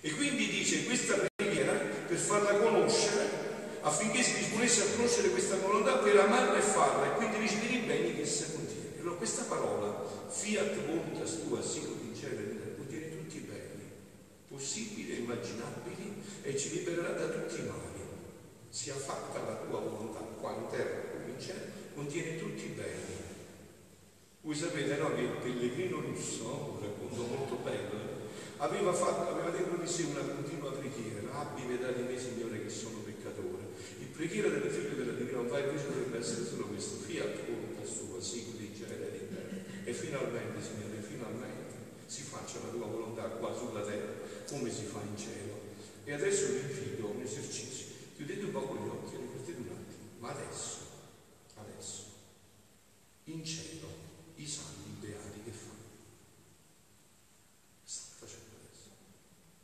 E 0.00 0.10
quindi 0.12 0.48
dice 0.48 0.84
questa 0.84 1.28
preghiera 1.36 1.72
per 1.72 2.16
farla 2.16 2.54
conoscere, 2.54 3.44
affinché 3.82 4.22
si 4.22 4.38
disponesse 4.38 4.80
a 4.80 4.96
conoscere 4.96 5.28
questa 5.28 5.56
volontà 5.56 5.98
per 5.98 6.16
amarla 6.16 6.56
e 6.56 6.62
farla, 6.62 7.12
e 7.12 7.16
quindi 7.16 7.36
ricevere 7.36 7.74
i 7.74 7.84
beni 7.86 8.14
che 8.14 8.22
essa 8.22 8.46
contiene. 8.52 8.98
Allora 9.00 9.16
questa 9.16 9.42
parola, 9.42 10.04
fiat 10.28 10.86
voluntas 10.86 11.42
tua, 11.42 11.60
sicut 11.60 12.02
in 12.02 12.76
contiene 12.76 13.10
tutti 13.10 13.36
i 13.36 13.40
beni, 13.40 13.90
possibili 14.48 15.12
e 15.12 15.16
immaginabili, 15.16 16.14
e 16.42 16.56
ci 16.56 16.70
libererà 16.70 17.10
da 17.10 17.26
tutti 17.26 17.60
i 17.60 17.64
mali 17.66 17.95
sia 18.76 18.92
fatta 18.92 19.40
la 19.40 19.56
tua 19.64 19.80
volontà 19.80 20.20
qua 20.38 20.52
in 20.52 20.68
terra 20.68 21.08
come 21.08 21.32
in 21.32 21.40
cielo, 21.40 21.64
contiene 21.94 22.36
tutti 22.36 22.66
i 22.66 22.76
beni. 22.76 23.24
Voi 24.42 24.54
sapete 24.54 24.98
no, 24.98 25.14
che 25.14 25.22
il 25.22 25.40
pellegrino 25.40 26.00
russo, 26.00 26.76
un 26.76 26.80
racconto 26.84 27.24
molto 27.24 27.56
bello, 27.64 28.28
aveva, 28.58 28.92
fatto, 28.92 29.32
aveva 29.32 29.48
dentro 29.48 29.78
di 29.78 29.88
sé 29.88 30.02
una 30.12 30.20
continua 30.20 30.72
preghiera, 30.72 31.40
abbi 31.40 31.62
pietà 31.62 31.90
di 31.90 32.02
me 32.02 32.20
Signore 32.20 32.62
che 32.62 32.68
sono 32.68 32.98
peccatore. 32.98 33.64
Il 33.98 34.08
preghiera 34.08 34.50
del 34.50 34.70
figlio 34.70 34.94
della 34.94 35.16
divina 35.16 35.38
volontà 35.38 35.58
invece 35.58 35.88
dovrebbe 35.88 36.18
essere 36.18 36.44
solo 36.44 36.66
questo, 36.66 36.96
fiat 36.96 37.48
voluntas 37.48 37.88
sua, 37.88 38.18
in 38.20 38.74
cielo 38.76 38.92
ed 38.92 39.20
in 39.22 39.28
terra. 39.32 39.56
E 39.84 39.92
finalmente, 39.94 40.60
Signore, 40.60 41.00
finalmente 41.00 42.04
si 42.04 42.20
faccia 42.20 42.60
la 42.62 42.68
tua 42.68 42.84
volontà 42.84 43.22
qua 43.40 43.56
sulla 43.56 43.80
terra 43.80 44.12
come 44.50 44.70
si 44.70 44.84
fa 44.84 45.00
in 45.00 45.16
cielo. 45.16 45.64
E 46.04 46.12
adesso 46.12 46.48
vi 46.48 46.58
infido 46.58 47.06
un 47.08 47.22
esercizio 47.22 47.85
Chiudete 48.16 48.44
un 48.44 48.50
po' 48.50 48.74
gli 48.74 48.88
occhi 48.88 49.14
e 49.14 49.18
riflettete 49.18 49.60
un 49.60 49.76
attimo. 49.76 50.04
Ma 50.20 50.30
adesso, 50.30 50.86
in 53.24 53.44
cielo, 53.44 53.88
i 54.36 54.46
santi 54.46 54.88
beati 55.00 55.42
che 55.44 55.50
fanno? 55.50 55.84
Stanno 57.84 58.16
facendo 58.18 58.56
adesso. 58.64 58.88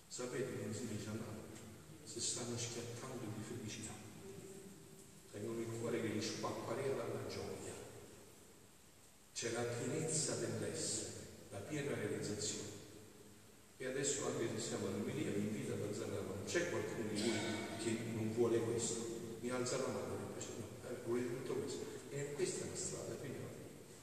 Sapete 0.07 0.61
come 0.61 0.75
si 0.75 0.87
dice 0.89 1.09
a 1.09 1.13
Napoli? 1.13 1.57
Se 2.05 2.21
stanno 2.21 2.59
schiattando 2.59 3.25
di 3.35 3.43
felicità. 3.43 3.93
Tengono 5.31 5.61
il 5.61 5.79
cuore 5.81 6.03
che 6.03 6.09
gli 6.09 6.23
squapparea 6.23 6.95
dalla 6.95 7.27
gioia. 7.29 7.73
C'è 9.33 9.53
la 9.53 9.63
pienezza 9.63 10.35
dell'essere, 10.37 11.27
la 11.51 11.59
piena 11.59 11.95
realizzazione. 11.95 12.69
E 13.79 13.87
adesso 13.87 14.27
anche 14.27 14.49
se 14.55 14.61
siamo 14.61 14.89
all'umilia 14.89 15.33
vi 15.33 15.41
invito 15.41 15.73
ad 15.73 15.83
alzare 15.83 16.11
la 16.11 16.21
mano. 16.21 16.45
C'è 16.45 16.71
qualcuno 16.71 17.09
di 17.09 17.21
voi 17.21 17.39
che 17.83 17.99
non 18.15 18.33
vuole 18.33 18.61
questo. 18.61 19.39
Mi 19.41 19.51
alza 19.51 19.77
la 19.79 19.89
mano 19.89 20.15
e 20.15 20.39
dice 20.39 20.51
no, 20.59 20.89
eh, 20.89 20.95
volete 21.05 21.43
tutto 21.43 21.55
questo. 21.55 21.85
E 22.11 22.35
questa 22.35 22.65
è 22.65 22.69
la 22.69 22.77
strada, 22.77 23.15
figlioli. 23.21 23.41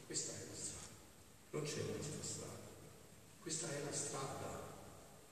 Questa 0.05 0.33
è 0.33 0.45
la 0.49 0.55
strada. 0.55 0.87
Non 1.51 1.63
c'è 1.63 1.81
un'altra 1.81 2.23
strada. 2.23 2.59
Questa 3.39 3.67
è 3.69 3.83
la 3.85 3.93
strada. 3.93 4.67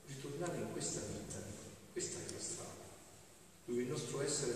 Ritornare 0.05 0.57
in 0.57 0.71
questa 0.71 1.01
vita. 1.01 1.43
Questa 1.91 2.19
è 2.19 2.31
la 2.31 2.39
strada. 2.39 2.85
Dove 3.65 3.81
il 3.81 3.87
nostro 3.89 4.21
essere 4.21 4.53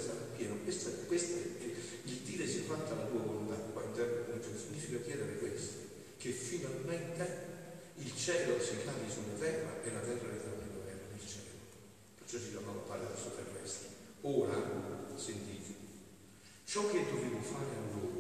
sarà 0.72 0.96
pieno. 0.96 1.08
Questo, 1.08 1.08
questo 1.08 1.34
è 1.36 2.10
il 2.10 2.18
dire 2.24 2.48
si 2.48 2.60
è 2.60 2.62
fatta 2.62 2.96
la 2.96 3.06
tua 3.06 3.20
volontà 3.20 3.56
qua 3.74 3.84
in 3.84 3.94
terra 3.94 4.22
significa 4.56 5.00
chiedere 5.02 5.38
questo. 5.38 5.90
Che 6.18 6.32
finalmente 6.32 7.50
il 7.96 8.16
cielo 8.16 8.60
si 8.62 8.78
cavi 8.84 9.10
sulla 9.10 9.38
terra 9.40 9.82
e 9.84 9.92
la 9.92 10.00
terra 10.00 10.32
ritorni 10.32 10.72
dove 10.74 10.90
era 10.90 11.06
il 11.14 11.28
cielo. 11.28 11.52
Perciò 12.18 12.38
si 12.38 12.50
chiamava 12.52 12.80
paradosso 12.80 13.32
terrestre. 13.36 13.90
Ora, 14.22 14.56
sentite, 15.16 15.74
ciò 16.66 16.88
che 16.90 17.06
dovevo 17.10 17.42
fare 17.42 17.82
duemila 17.92 18.11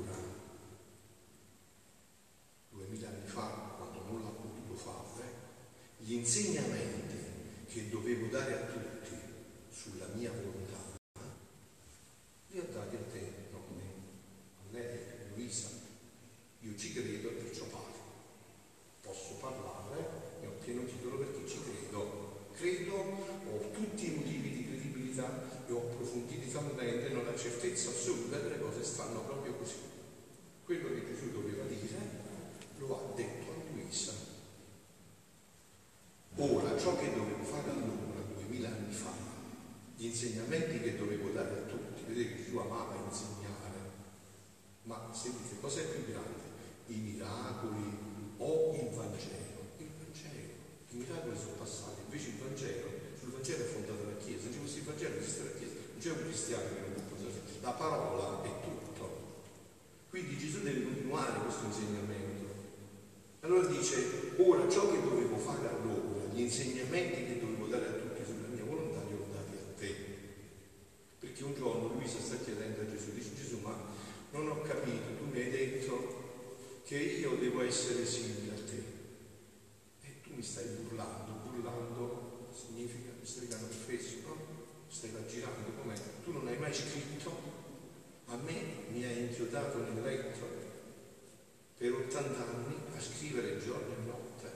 approfondita, 25.26 25.68
io 25.68 25.78
ho 25.78 25.90
approfonditamente 25.92 27.10
non 27.10 27.28
ha 27.28 27.38
certezza 27.38 27.90
assoluta 27.90 28.42
che 28.42 28.50
le 28.50 28.60
cose 28.60 28.84
stanno 28.84 29.22
proprio 29.22 29.54
così. 29.54 29.76
Quello 30.64 30.90
che 30.90 31.06
Gesù 31.06 31.32
doveva 31.32 31.64
dire 31.64 31.98
lo 32.78 32.96
ha 32.96 33.16
detto 33.16 33.52
a 33.52 33.56
Luisa. 33.74 34.14
Ora, 36.36 36.78
ciò 36.78 36.98
che 36.98 37.14
dovevo 37.14 37.44
fare 37.44 37.70
allora, 37.70 38.22
duemila 38.34 38.70
anni 38.70 38.94
fa, 38.94 39.12
gli 39.96 40.06
insegnamenti 40.06 40.61
c'è 56.02 56.10
un 56.10 56.24
cristiano 56.24 56.64
che 56.64 56.82
non 56.82 57.08
può 57.08 57.30
fare. 57.30 57.62
La 57.62 57.72
parola 57.78 58.42
è 58.44 58.50
tutto. 58.66 59.30
Quindi 60.10 60.36
Gesù 60.36 60.64
deve 60.64 60.84
continuare 60.84 61.40
questo 61.42 61.66
insegnamento. 61.66 62.50
Allora 63.42 63.68
dice, 63.68 64.34
ora 64.38 64.68
ciò 64.68 64.90
che 64.90 65.00
dovevo 65.00 65.38
fare 65.38 65.68
a 65.68 65.78
loro, 65.84 66.28
gli 66.34 66.42
insegnamenti 66.42 67.26
che 67.26 67.40
dovevo 67.40 67.68
dare 67.68 67.86
a 67.86 67.92
tutti 67.92 68.24
sulla 68.26 68.48
mia 68.48 68.64
volontà, 68.64 69.04
li 69.08 69.14
ho 69.14 69.26
dati 69.32 69.56
a 69.56 69.80
te. 69.80 69.96
Perché 71.20 71.44
un 71.44 71.54
giorno 71.54 71.94
Luisa 71.94 72.20
sta 72.20 72.38
chiedendo 72.38 72.82
a 72.82 72.90
Gesù, 72.90 73.14
dice 73.14 73.36
Gesù, 73.36 73.60
ma 73.60 73.78
non 74.32 74.50
ho 74.50 74.62
capito, 74.62 75.18
tu 75.20 75.26
mi 75.32 75.40
hai 75.40 75.52
detto 75.52 76.82
che 76.84 76.98
io 76.98 77.36
devo 77.36 77.62
essere 77.62 78.06
simile 78.08 78.54
a 78.54 78.60
te. 78.66 78.84
E 80.02 80.22
tu 80.24 80.34
mi 80.34 80.42
stai 80.42 80.66
burlando, 80.66 81.48
burlando 81.48 82.50
significa, 82.54 83.12
mi 83.20 83.26
stai 83.26 83.48
dando 83.48 83.68
fesso, 83.68 84.16
no? 84.26 84.60
Stai 84.90 85.12
raggirando 85.14 85.72
com'è? 85.82 85.96
Scritto, 86.74 87.32
a 88.28 88.36
me 88.38 88.64
mi 88.92 89.04
hai 89.04 89.24
inchiodato 89.24 89.80
nel 89.80 90.02
letto 90.02 90.48
per 91.78 91.92
80 91.92 92.48
anni 92.48 92.76
a 92.96 93.02
scrivere 93.02 93.60
giorno 93.60 93.94
e 93.94 94.06
notte. 94.06 94.52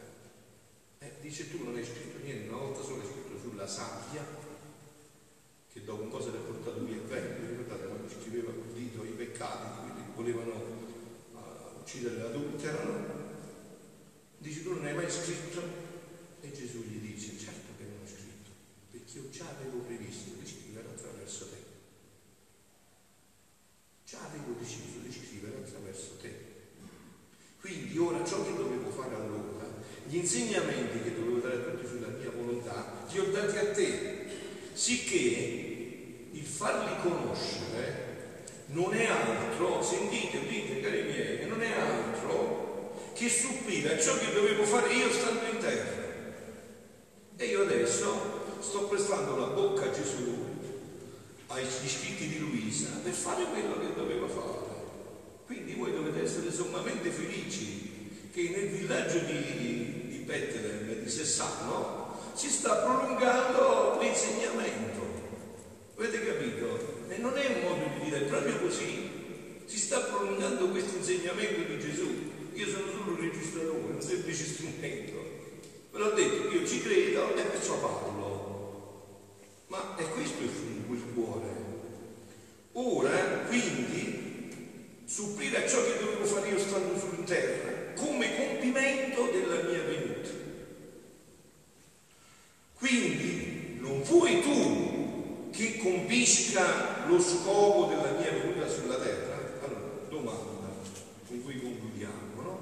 Eh, 0.99 1.11
dice 1.21 1.49
tu 1.49 1.63
non 1.63 1.75
hai 1.75 1.83
scritto 1.83 2.23
niente, 2.23 2.49
una 2.49 2.59
volta 2.59 2.83
solo 2.83 3.01
hai 3.01 3.07
scritto 3.07 3.39
sulla 3.39 3.67
sabbia, 3.67 4.23
che 5.71 5.83
dopo 5.83 6.03
un 6.03 6.09
po' 6.09 6.21
se 6.21 6.31
l'è 6.31 6.37
portato 6.37 6.83
via 6.85 6.95
il 6.95 7.01
vento, 7.01 7.47
ricordate 7.47 7.87
quando 7.87 8.09
scriveva 8.09 8.51
col 8.51 8.73
dito 8.73 9.03
i 9.03 9.09
peccati 9.09 9.91
quelli 9.91 10.05
che 10.05 10.11
volevano 10.15 10.53
uh, 11.33 11.79
uccidere 11.81 12.17
l'adultera, 12.17 13.23
Dice 14.37 14.61
tu 14.61 14.73
non 14.73 14.85
hai 14.85 14.93
mai 14.93 15.09
scritto? 15.09 15.59
E 16.41 16.51
Gesù 16.51 16.83
gli 16.83 16.99
dice, 16.99 17.35
certo 17.35 17.73
che 17.77 17.83
non 17.83 17.97
ho 18.03 18.07
scritto, 18.07 18.51
perché 18.91 19.17
io 19.17 19.29
già 19.31 19.49
avevo 19.49 19.79
previsto 19.79 20.35
di 20.39 20.45
scrivere 20.45 20.87
attraverso 20.89 21.49
te. 21.49 21.57
Già 24.05 24.19
avevo 24.21 24.53
deciso 24.59 24.99
di 25.01 25.11
scrivere 25.11 25.57
attraverso 25.57 26.17
te. 26.21 26.53
Quindi 27.59 27.97
ora 27.97 28.23
ciò 28.23 28.45
che 28.45 28.55
dovevo 28.55 28.91
fare 28.91 29.15
allora, 29.15 29.65
gli 30.07 30.17
insegnamenti 30.17 31.01
che 31.01 31.15
dovevo 31.15 31.39
dare 31.39 31.55
a 31.55 31.59
tutti 31.59 31.87
sulla 31.87 32.07
mia 32.07 32.29
volontà, 32.29 33.05
li 33.11 33.19
ho 33.19 33.25
dati 33.31 33.57
a 33.57 33.71
te, 33.71 34.25
sicché 34.73 36.27
il 36.31 36.43
farli 36.45 36.95
conoscere 37.01 38.03
non 38.67 38.93
è 38.93 39.05
altro, 39.05 39.81
sentite, 39.81 40.37
udite 40.37 40.81
cari 40.81 41.03
miei, 41.03 41.47
non 41.47 41.61
è 41.61 41.71
altro 41.71 42.93
che 43.13 43.29
supplire 43.29 43.95
a 43.95 43.99
ciò 43.99 44.17
che 44.17 44.33
dovevo 44.33 44.63
fare 44.63 44.93
io 44.93 45.11
stando 45.11 45.45
in 45.51 45.57
terra. 45.59 46.03
E 47.37 47.45
io 47.45 47.63
adesso 47.63 48.57
sto 48.59 48.87
prestando 48.87 49.37
la 49.37 49.47
bocca 49.47 49.85
a 49.85 49.91
Gesù, 49.91 50.43
agli 51.47 51.87
scritti 51.87 52.27
di 52.27 52.39
Luisa, 52.39 52.89
per 53.03 53.13
fare 53.13 53.45
quello 53.45 53.79
che 53.79 53.93
dovevo 53.95 54.27
fare. 54.27 54.73
Quindi 55.45 55.73
voi 55.73 55.93
dovete 55.93 56.23
essere 56.23 56.51
sommamente 56.51 57.09
felici 57.09 58.29
che 58.33 58.49
nel 58.49 58.69
villaggio 58.69 59.19
di 59.19 59.94
Bethlehem, 60.25 61.03
di 61.03 61.09
Sessano, 61.09 62.19
si 62.33 62.49
sta 62.49 62.77
prolungando 62.77 63.99
l'insegnamento. 64.01 65.23
Avete 65.97 66.25
capito? 66.25 67.05
E 67.07 67.17
non 67.17 67.37
è 67.37 67.45
un 67.45 67.61
modo 67.61 67.89
di 67.93 68.05
dire, 68.05 68.21
è 68.21 68.23
proprio 68.23 68.59
così. 68.59 69.63
Si 69.65 69.77
sta 69.77 69.99
prolungando 69.99 70.69
questo 70.69 70.97
insegnamento 70.97 71.71
di 71.71 71.79
Gesù. 71.79 72.31
Io 72.53 72.67
sono 72.67 72.91
solo 72.91 73.11
un 73.11 73.19
registratore, 73.19 73.93
un 73.93 74.01
semplice 74.01 74.45
strumento. 74.45 75.33
Ve 75.91 75.99
l'ho 75.99 76.09
detto, 76.09 76.49
io 76.49 76.67
ci 76.67 76.81
credo 76.81 77.35
e 77.35 77.41
perciò 77.43 77.79
parlo. 77.79 78.23
Ma 79.67 79.95
è 79.95 80.03
questo 80.09 80.41
il 80.41 81.03
cuore. 81.13 81.63
Ora, 82.73 83.09
quindi, 83.47 85.03
supplire 85.05 85.63
a 85.63 85.67
ciò 85.67 85.83
che 85.83 85.97
dovevo 85.99 86.25
fare 86.25 86.49
io 86.49 86.59
stando 86.59 86.99
su 86.99 87.15
come 87.95 88.35
compimento 88.35 89.23
della 89.31 89.63
mia 89.63 89.83
venuta. 89.83 90.29
Quindi 92.77 93.77
non 93.79 94.01
vuoi 94.03 94.41
tu 94.41 95.49
che 95.51 95.77
compisca 95.77 97.07
lo 97.07 97.19
scopo 97.19 97.85
della 97.85 98.11
mia 98.19 98.31
venuta 98.31 98.67
sulla 98.67 98.97
terra? 98.97 99.35
Allora, 99.63 99.79
domanda 100.09 100.73
con 101.27 101.43
cui 101.43 101.59
concludiamo, 101.59 102.41
no? 102.41 102.59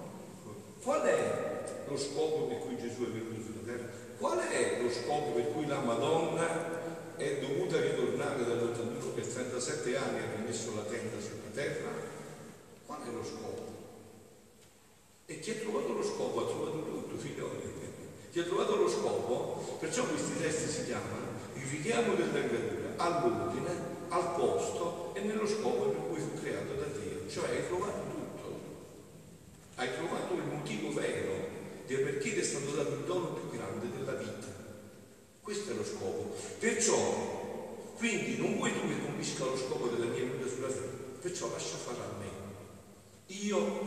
Qual 0.82 1.02
è 1.02 1.64
lo 1.88 1.98
scopo 1.98 2.46
per 2.48 2.60
cui 2.60 2.78
Gesù 2.78 3.06
è 3.06 3.10
venuto 3.10 3.42
sulla 3.42 3.66
terra? 3.66 3.90
Qual 4.18 4.40
è 4.40 4.82
lo 4.82 4.90
scopo 4.90 5.32
per 5.32 5.52
cui 5.52 5.66
la 5.66 5.80
Madonna 5.80 7.16
è 7.18 7.38
dovuta 7.40 7.80
ritornare 7.80 8.46
dall'81 8.46 9.14
per 9.14 9.26
37 9.26 9.98
anni 9.98 10.18
e 10.18 10.22
ha 10.22 10.36
rimesso 10.38 10.76
la 10.76 10.84
tenda 10.84 11.20
sulla 11.20 11.52
terra? 11.54 11.90
Qual 12.86 13.02
è 13.02 13.12
lo 13.12 13.24
scopo? 13.24 13.73
E 15.34 15.40
chi 15.40 15.50
ha 15.50 15.56
trovato 15.56 15.94
lo 15.94 16.04
scopo 16.04 16.42
ha 16.42 16.46
trovato 16.46 16.84
tutto, 16.84 17.18
figlioli. 17.18 17.72
Chi 18.30 18.40
ha 18.40 18.44
trovato 18.44 18.76
lo 18.76 18.88
scopo, 18.88 19.78
perciò 19.80 20.06
questi 20.06 20.38
testi 20.40 20.70
si 20.70 20.86
chiamano 20.86 21.42
il 21.56 21.64
richiamo 21.72 22.14
dell'engatura 22.14 22.94
all'ordine, 22.98 23.72
al 24.10 24.36
posto 24.36 25.12
e 25.16 25.22
nello 25.22 25.48
scopo 25.48 25.86
per 25.86 26.08
cui 26.08 26.20
fu 26.20 26.40
creato 26.40 26.74
da 26.74 26.86
Dio. 26.86 27.28
Cioè 27.28 27.50
hai 27.50 27.66
trovato 27.66 28.02
tutto. 28.12 28.60
Hai 29.74 29.90
trovato 29.96 30.34
il 30.36 30.46
motivo 30.54 30.94
vero 30.94 31.34
di 31.88 31.96
perché 31.96 32.34
ti 32.34 32.40
è 32.40 32.44
stato 32.44 32.72
dato 32.76 32.94
il 32.94 33.04
dono 33.06 33.34
più 33.34 33.58
grande 33.58 33.90
della 33.90 34.14
vita. 34.14 34.48
Questo 35.42 35.72
è 35.72 35.74
lo 35.74 35.84
scopo. 35.84 36.36
Perciò, 36.60 36.96
quindi 37.98 38.38
non 38.38 38.58
vuoi 38.58 38.72
tu 38.72 38.88
che 38.88 39.02
complisca 39.02 39.46
lo 39.46 39.58
scopo 39.58 39.88
della 39.88 40.14
mia 40.14 40.26
vita 40.26 40.48
sulla 40.48 40.68
terra, 40.68 40.92
perciò 41.22 41.50
lascia 41.50 41.78
fare 41.78 41.98
a 41.98 42.18
me. 42.20 42.42
Io 43.28 43.82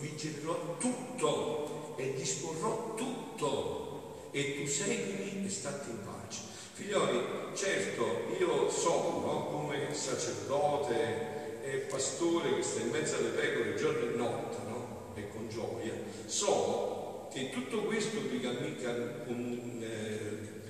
vigilerò 0.00 0.76
tutto 0.78 1.94
e 1.96 2.14
disporrò 2.14 2.94
tutto 2.96 4.28
e 4.30 4.56
tu 4.56 4.66
seguimi 4.66 5.46
e 5.46 5.50
stati 5.50 5.90
in 5.90 5.98
pace. 6.04 6.40
Figlioli, 6.72 7.20
certo, 7.54 8.04
io 8.38 8.70
so, 8.70 8.90
no, 8.90 9.48
come 9.50 9.94
sacerdote 9.94 11.62
e 11.64 11.76
pastore 11.88 12.54
che 12.56 12.62
sta 12.62 12.80
in 12.80 12.90
mezzo 12.90 13.16
alle 13.16 13.30
pecore 13.30 13.74
giorno 13.76 14.12
e 14.12 14.16
notte, 14.16 14.56
no? 14.68 15.12
E 15.14 15.28
con 15.30 15.48
gioia, 15.48 15.94
so 16.26 17.28
che 17.32 17.50
tutto 17.50 17.82
questo 17.82 18.18
eh, 18.18 18.32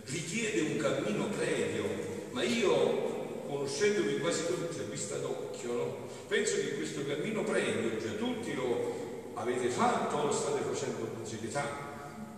richiede 0.04 0.60
un 0.60 0.76
cammino 0.76 1.26
previo, 1.28 1.84
ma 2.30 2.42
io 2.42 3.42
conoscendovi 3.48 4.18
quasi 4.18 4.46
tutti 4.46 4.78
a 4.78 4.84
vista 4.84 5.16
d'occhio, 5.16 5.72
no? 5.72 5.96
penso 6.28 6.56
che 6.56 6.76
questo 6.76 7.04
cammino 7.04 7.42
previo, 7.42 7.96
già 7.98 8.12
tutti 8.12 8.54
lo 8.54 9.05
avete 9.36 9.68
fatto, 9.68 10.26
lo 10.26 10.32
state 10.32 10.60
facendo 10.62 11.06
con 11.14 11.26
serietà. 11.26 11.64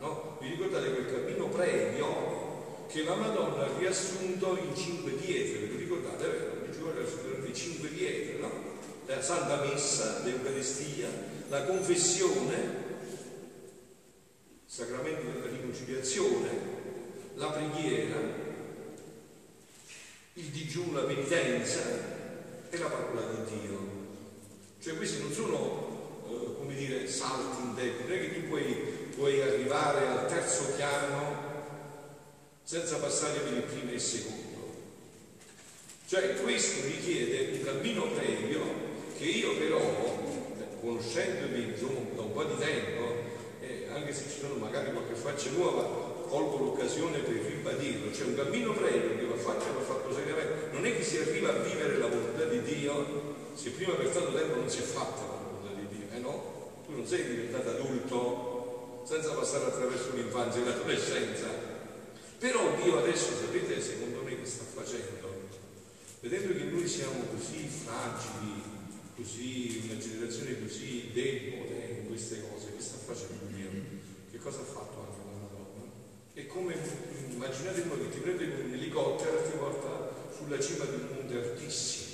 No? 0.01 0.37
Vi 0.41 0.49
ricordate 0.49 0.93
quel 0.93 1.07
cammino 1.07 1.49
previo 1.49 2.87
che 2.89 3.05
la 3.05 3.15
Madonna 3.15 3.65
ha 3.65 3.79
riassunto 3.79 4.57
in 4.57 4.75
cinque 4.77 5.13
pietre, 5.13 5.67
lo 5.67 5.79
ricordate? 5.79 6.27
Vero? 6.27 6.73
Ci 6.73 6.79
vuole 6.79 6.99
riassumere 7.01 7.55
cinque 7.55 7.89
pietre, 7.89 8.39
no? 8.39 8.51
La 9.07 9.23
Santa 9.23 9.65
Messa, 9.65 10.23
l'Eucaristia, 10.25 11.09
la 11.49 11.65
confessione, 11.65 12.87
sacramento 14.67 15.23
della 15.31 15.51
riconciliazione, 15.51 16.49
la 17.35 17.51
preghiera, 17.51 18.17
il 20.35 20.45
digiuno, 20.45 21.01
la 21.01 21.07
penitenza 21.07 21.81
e 22.71 22.79
la 22.79 22.87
parola 22.87 23.23
di 23.33 23.59
Dio. 23.61 23.79
Cioè 24.81 24.97
questi 24.97 25.23
non 25.23 25.33
sono, 25.33 25.88
come 26.69 26.81
dire, 26.81 27.09
salti 27.09 27.63
in 27.63 27.75
tempo, 27.75 28.03
non 28.03 28.13
è 28.13 28.21
che 28.21 28.35
tu 28.35 28.49
puoi, 28.49 28.63
puoi 29.17 29.41
arrivare 29.41 30.07
al 30.07 30.29
terzo 30.29 30.65
piano 30.77 31.47
senza 32.63 32.99
passare 32.99 33.39
per 33.39 33.55
il 33.55 33.63
primo 33.63 33.91
e 33.91 33.95
il 33.95 34.01
secondo. 34.01 34.77
Cioè 36.07 36.43
questo 36.43 36.85
richiede 36.85 37.57
un 37.57 37.65
cammino 37.65 38.11
previo 38.11 38.61
che 39.17 39.25
io 39.25 39.57
però, 39.57 39.81
conoscendomi 40.83 41.71
insomma 41.71 42.01
da 42.15 42.21
un 42.21 42.33
po' 42.33 42.45
di 42.45 42.59
tempo, 42.59 43.15
eh, 43.61 43.87
anche 43.91 44.13
se 44.13 44.25
ci 44.29 44.41
sono 44.41 44.57
magari 44.57 44.93
qualche 44.93 45.15
faccia 45.15 45.49
nuova, 45.49 46.27
colgo 46.29 46.59
l'occasione 46.59 47.21
per 47.21 47.33
ribadirlo, 47.33 48.11
c'è 48.11 48.25
un 48.25 48.37
cammino 48.37 48.75
previo 48.75 49.17
che 49.17 49.25
va 49.25 49.37
fatto 49.37 49.71
e 49.71 49.73
va 49.73 49.81
fatto 49.81 50.13
seriamente. 50.13 50.69
Non 50.73 50.85
è 50.85 50.95
che 50.95 51.03
si 51.03 51.17
arriva 51.17 51.49
a 51.49 51.63
vivere 51.63 51.97
la 51.97 52.09
volontà 52.09 52.45
di 52.45 52.61
Dio 52.61 53.37
se 53.55 53.71
prima 53.71 53.95
per 53.95 54.09
tanto 54.09 54.35
tempo 54.35 54.57
non 54.57 54.69
si 54.69 54.81
è 54.81 54.83
fatta 54.83 55.23
la 55.23 55.39
volontà 55.43 55.73
di 55.81 55.97
Dio, 55.97 56.07
eh 56.15 56.19
no? 56.19 56.57
Tu 56.89 56.95
non 56.95 57.07
sei 57.07 57.23
diventato 57.23 57.69
adulto 57.69 59.03
senza 59.05 59.35
passare 59.35 59.67
attraverso 59.67 60.15
l'infanzia 60.15 60.63
e 60.63 60.65
l'adolescenza. 60.65 61.47
Però 62.39 62.77
Dio 62.83 62.97
adesso, 62.97 63.37
sapete, 63.37 63.79
secondo 63.79 64.23
me 64.23 64.41
che 64.41 64.47
sta 64.47 64.65
facendo? 64.65 65.51
Vedendo 66.21 66.55
che 66.55 66.65
noi 66.65 66.89
siamo 66.89 67.25
così 67.31 67.69
fragili, 67.69 68.63
così, 69.15 69.83
una 69.85 69.99
generazione 69.99 70.63
così 70.63 71.11
debole 71.13 71.99
in 72.01 72.07
queste 72.07 72.41
cose, 72.49 72.75
che 72.75 72.83
sta 72.83 72.97
facendo 73.05 73.45
Dio? 73.55 73.69
Che 74.31 74.39
cosa 74.39 74.61
ha 74.61 74.65
fatto 74.65 74.99
anche 74.99 75.21
la 75.27 75.41
Madonna? 75.43 75.93
È 76.33 76.47
come, 76.47 76.75
immaginate 77.29 77.83
voi 77.83 77.99
che 77.99 78.11
ti 78.13 78.19
prende 78.21 78.51
con 78.51 78.65
un 78.65 78.73
elicottero 78.73 79.45
e 79.45 79.51
ti 79.51 79.59
porta 79.59 80.09
sulla 80.35 80.59
cima 80.59 80.87
di 80.87 80.95
un 80.95 81.09
monte 81.13 81.35
altissimo. 81.35 82.07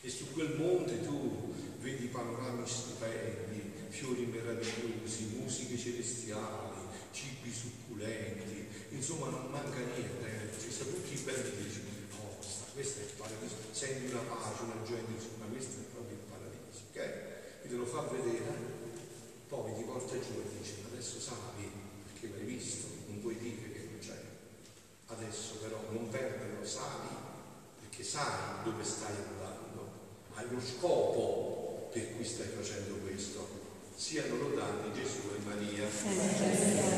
E 0.00 0.10
su 0.10 0.32
quel 0.32 0.56
monte 0.56 1.04
tu 1.04 1.13
panorami 2.14 2.62
stupendi, 2.64 3.90
fiori 3.90 4.26
meravigliosi, 4.26 5.34
musiche 5.34 5.76
celestiali, 5.76 6.86
cibi 7.10 7.50
succulenti, 7.50 8.68
insomma 8.90 9.30
non 9.30 9.50
manca 9.50 9.82
niente, 9.82 10.22
eh. 10.22 10.60
ci 10.60 10.70
sono 10.70 10.90
tutti 10.90 11.14
i 11.14 11.22
belli 11.26 11.50
che 11.50 11.62
dici, 11.64 11.80
oh, 12.22 12.38
questo 12.72 13.00
è 13.00 13.02
il 13.02 13.18
paradiso, 13.18 13.56
senti 13.72 14.12
una 14.12 14.22
pace, 14.30 14.62
una 14.62 14.82
gioia, 14.86 15.02
ma 15.38 15.46
questo 15.50 15.80
è 15.80 15.84
proprio 15.90 16.14
il 16.14 16.24
paradiso, 16.30 16.80
ok? 16.90 16.98
E 17.02 17.68
te 17.68 17.74
lo 17.74 17.84
fa 17.84 18.02
vedere, 18.02 18.54
poi 19.48 19.74
ti 19.74 19.82
porta 19.82 20.14
giù 20.14 20.38
e 20.38 20.58
dice, 20.58 20.86
adesso 20.86 21.18
sali, 21.18 21.66
perché 22.06 22.30
l'hai 22.30 22.46
visto, 22.46 22.86
non 23.08 23.20
puoi 23.20 23.36
dire 23.38 23.72
che 23.72 23.88
non 23.90 23.98
c'è. 23.98 24.22
Adesso 25.06 25.54
però 25.56 25.82
non 25.90 26.08
perderlo, 26.10 26.64
sali, 26.64 27.10
perché 27.80 28.04
sai 28.04 28.62
dove 28.62 28.84
stai 28.84 29.16
andando, 29.16 29.90
hai 30.34 30.46
lo 30.48 30.60
scopo 30.60 31.63
per 31.94 32.16
cui 32.16 32.24
stai 32.24 32.48
facendo 32.48 32.96
questo. 33.06 33.62
Siano 33.94 34.36
lodati 34.36 34.90
Gesù 35.00 35.30
e 35.32 35.38
Maria. 35.46 35.86
Eh, 35.86 36.94